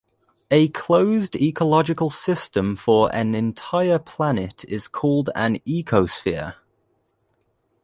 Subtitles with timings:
[0.49, 6.55] A closed ecological system for an entire planet is called an ecosphere.